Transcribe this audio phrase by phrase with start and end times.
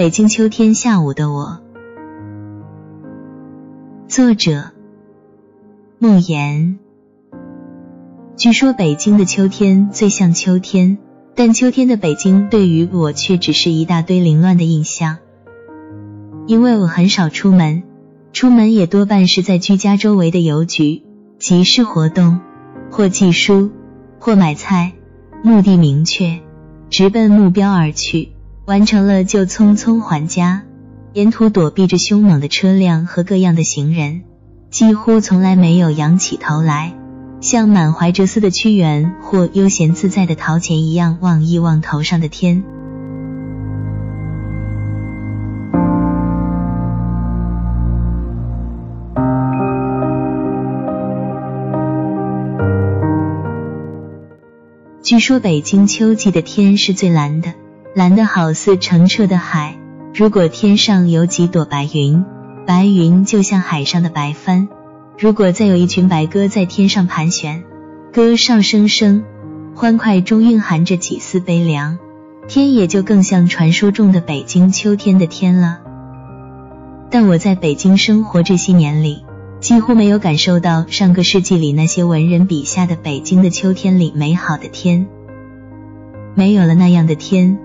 [0.00, 1.60] 北京秋天下午的我，
[4.08, 4.70] 作者
[5.98, 6.78] 慕言。
[8.34, 10.96] 据说北京的秋天最像秋天，
[11.34, 15.18] 但秋天的北京对于我却只是一大堆凌乱的印象。
[16.46, 17.82] 因为我很少出门，
[18.32, 21.02] 出门也多半是在居家周围的邮局、
[21.38, 22.40] 集市活动，
[22.90, 23.70] 或寄书，
[24.18, 24.94] 或买菜，
[25.44, 26.40] 目的明确，
[26.88, 28.30] 直奔目标而去，
[28.70, 30.62] 完成了就匆匆还家。
[31.12, 34.22] 沿途躲避着凶猛的车辆和各样的行人，
[34.70, 36.94] 几乎从来没有仰起头来，
[37.40, 42.62] 像满怀哲思的屈原或悠闲自在的陶潜一样望一望头上的天。
[55.02, 57.54] 据说北京秋季的天是最蓝的，
[57.94, 59.76] 蓝的好似澄澈的海。
[60.14, 62.24] 如果天上有几朵白云，
[62.66, 64.68] 白云就像海上的白帆；
[65.18, 67.64] 如果再有一群白鸽在天上盘旋，
[68.12, 69.24] 歌哨声声，
[69.74, 71.98] 欢快中蕴含着几丝悲凉，
[72.46, 75.80] 天也就更像传说中的北京秋天的天了。
[77.10, 79.24] 但我在北京生活这些年里。
[79.60, 85.06] 几乎没有感受到上个世纪里那些文人笔下的北京的秋天里美好的天，
[86.34, 87.58] 没有了那样的天，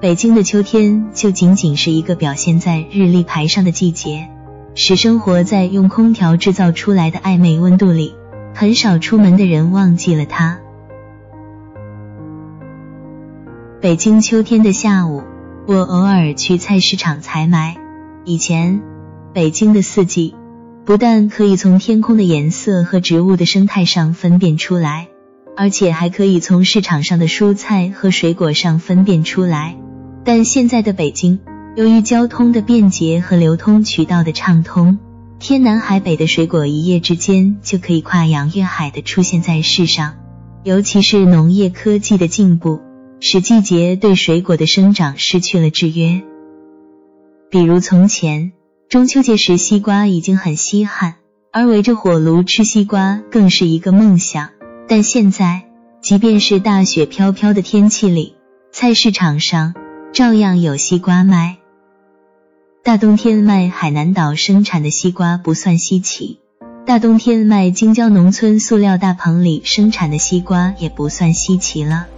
[0.00, 4.30] 北京的秋天就仅仅是一个表现在日历牌上的季节，
[4.74, 8.14] 使生活在用空调制造出来的暧昧温度里，
[8.54, 10.58] 很少出门的人忘记了它。
[13.82, 15.22] 北京秋天的下午，
[15.66, 17.76] 我偶尔去菜市场采买。
[18.24, 18.80] 以前，
[19.34, 20.34] 北京的四季。
[20.86, 25.08] 不但可以从天空的颜色和植物的生态上分辨出来，
[25.58, 29.76] 而且还可以从市场上的蔬菜和水果上分辨出来。
[30.24, 31.40] 但现在的北京，
[31.76, 34.98] 由于交通的便捷和流通渠道的畅通，
[35.38, 40.16] 天南海北的水果一夜之间就可以跨洋越海的出现在世上。
[40.62, 42.80] 尤其是农业科技的进步，
[43.20, 46.22] 使季节对水果的生长失去了制约。
[47.50, 48.52] 比如从前。
[48.88, 51.14] 中秋节时，西瓜已经很稀罕，
[51.52, 54.48] 而围着火炉吃西瓜更是一个梦想。
[54.88, 55.62] 但现在，
[56.02, 58.34] 即便是大雪飘飘的天气里，
[58.72, 59.74] 菜市场上
[60.12, 61.58] 照样有西瓜卖。
[62.82, 66.40] 大冬天卖海南岛生产的西瓜不算稀奇，
[66.84, 72.08] 大冬天卖京郊农村塑料大棚里生产的西瓜也不算稀奇了。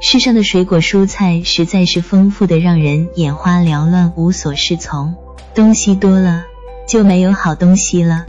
[0.00, 5.14] 世上的水果蔬菜实在是丰富的，让人眼花缭乱，无所适从。
[5.54, 6.46] 东西多了，
[6.88, 8.24] 就没有好东西了。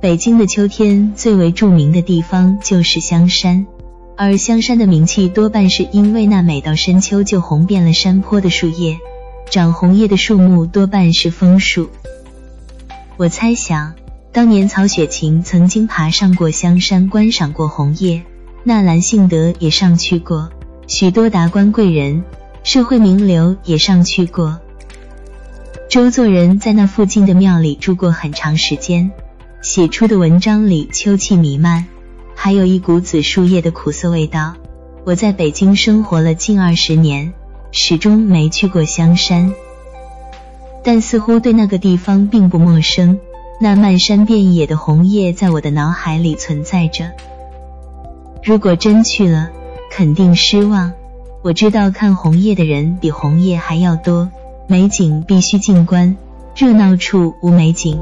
[0.00, 3.66] 北京的秋天最为著名的地方就是香山，
[4.20, 8.98] 而香山的名气多半是因为那每到深秋就红遍了山坡的树叶，
[9.48, 11.88] 长红叶的树木多半是枫树。
[13.16, 13.94] 我猜想，
[14.32, 18.24] 当年曹雪芹曾经爬上过香山观赏过红叶，
[18.64, 20.50] 纳兰性德也上去过，
[20.88, 22.24] 许多达官贵人。
[22.64, 24.58] 社会名流也上去过，
[25.88, 29.12] 周作人在那附近的庙里住过很长时间，
[29.62, 31.86] 写出的文章里秋气弥漫，
[32.40, 34.54] 还有一股子树叶的苦涩味道。
[35.04, 37.32] 我在北京生活了近二十年，
[37.72, 39.52] 始终没去过香山，
[40.84, 43.18] 但似乎对那个地方并不陌生。
[43.60, 47.10] 那漫山遍野的红叶在我的脑海里存在着，
[48.44, 49.50] 如果真去了，
[49.90, 50.92] 肯定失望。
[51.42, 54.30] 我知道看红叶的人比红叶还要多，
[54.68, 56.16] 美景必须静观，
[56.54, 58.00] 热闹处无美景。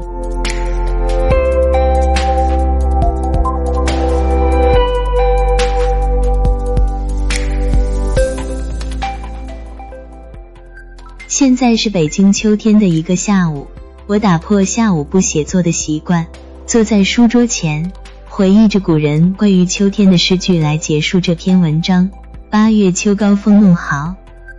[11.37, 13.67] 现在是北京秋天的一个下午，
[14.07, 16.25] 我打破下午不写作的习惯，
[16.65, 17.91] 坐在书桌前，
[18.27, 22.09] 回忆着古人关于秋天的诗句，来结束这篇文章。
[22.49, 24.15] 八月秋高风怒号，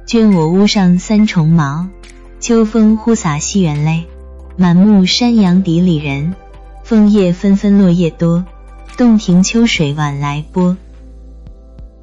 [0.06, 1.88] 倦我屋上三重茅。
[2.38, 4.04] 秋风忽洒西园泪，
[4.56, 6.32] 满目山阳笛里人。
[6.84, 8.44] 枫叶纷纷落叶多，
[8.96, 10.76] 洞庭秋水晚来波。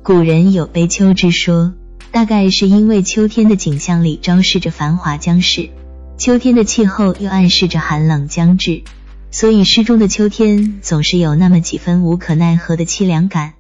[0.04, 1.74] 古人有悲秋之说，
[2.15, 5.69] 大概是因为秋天的景象里昭示着繁华将逝，
[6.17, 8.83] 秋天的气候又暗示着寒冷将至，
[9.31, 13.56] 所以诗中的秋天总是有那么几分无可奈何的凄凉感。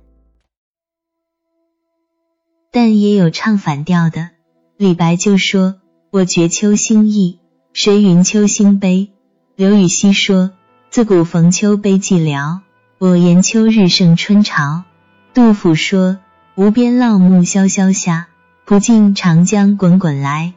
[2.71, 4.29] 但也有唱反调的，
[4.77, 5.75] 李白就说
[6.09, 7.39] ：“我觉秋心意，
[7.73, 9.11] 谁云秋心悲？”
[9.57, 10.53] 刘禹锡说
[10.89, 12.61] ：“自古逢秋悲寂寥，
[12.99, 14.85] 我言秋日胜春朝。”
[15.35, 16.19] 杜甫说
[16.55, 18.29] ：“无边浪木萧萧下，
[18.67, 20.53] 不尽长江滚滚来。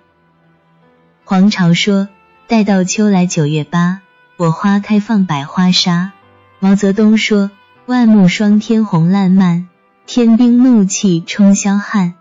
[1.24, 2.08] 黄巢说
[2.48, 4.00] ：“待到秋来九月八，
[4.38, 6.12] 我花开放百花杀。”
[6.58, 7.50] 毛泽东说
[7.84, 9.68] ：“万木霜天红烂漫，
[10.06, 12.14] 天兵怒气冲霄汉。”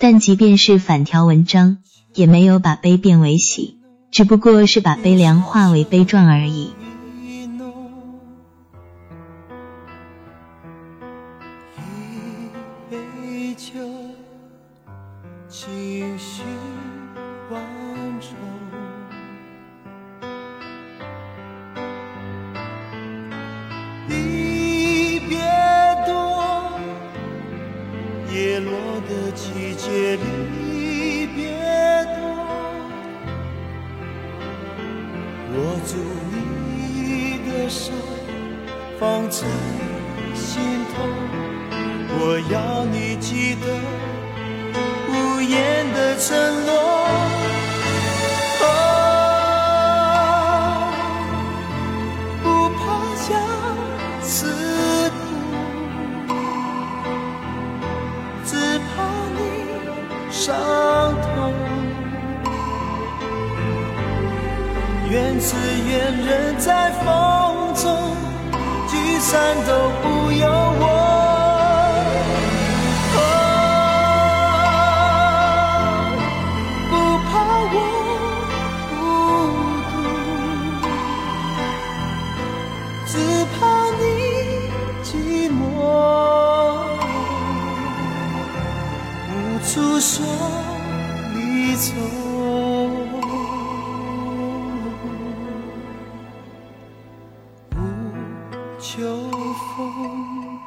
[0.00, 1.76] 但即便是反条文章，
[2.14, 3.78] 也没有把悲变为喜，
[4.10, 6.72] 只不过是把悲凉化为悲壮而已。
[29.76, 31.50] 世界离别
[32.14, 32.22] 多
[35.52, 35.96] 握住
[36.30, 37.90] 你的手
[39.00, 39.38] 放在
[40.32, 40.62] 心
[40.94, 41.02] 头
[42.20, 43.66] 我要你记得
[45.08, 46.93] 无言的承诺。
[65.14, 65.54] 愿只
[65.88, 68.16] 愿人在风中
[68.88, 69.70] 聚散都
[70.02, 70.44] 不由
[70.80, 70.93] 我，
[98.86, 99.00] 秋
[99.74, 100.60] 风，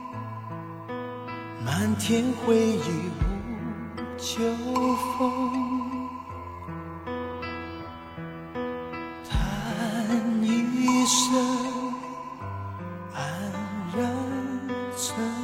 [1.64, 3.22] 漫天回忆无
[4.18, 4.42] 秋
[5.20, 5.22] 风，
[9.30, 11.16] 叹一声
[13.14, 13.16] 黯
[13.96, 14.02] 然
[14.98, 15.37] 沉。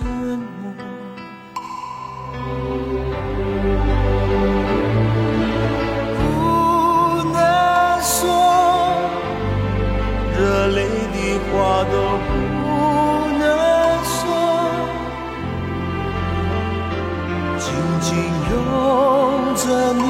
[17.63, 18.17] 紧紧
[18.51, 20.03] 拥着你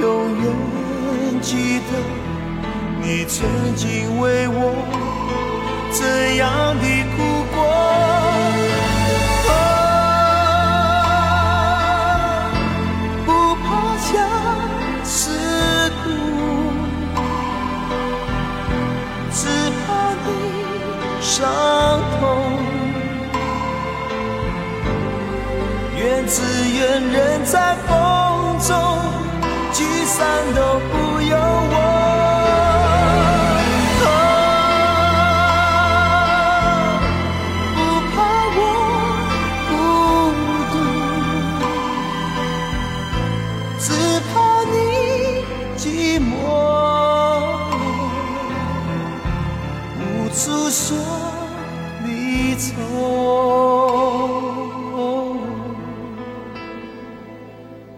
[0.00, 1.90] 永远记得
[3.00, 4.74] 你曾经为我
[5.92, 6.99] 这样的
[27.70, 28.74] 在风中
[29.72, 30.18] 聚散
[30.56, 31.36] 都不由
[31.70, 31.74] 我，
[37.76, 37.78] 不
[38.10, 38.12] 怕
[38.56, 38.60] 我
[39.70, 39.72] 孤
[40.72, 40.74] 独，
[43.78, 43.86] 只
[44.32, 44.34] 怕
[44.72, 44.74] 你
[45.78, 45.84] 寂
[46.18, 46.28] 寞，
[50.00, 50.02] 无
[50.34, 50.78] 处说
[52.04, 52.08] 离
[52.56, 52.68] 愁。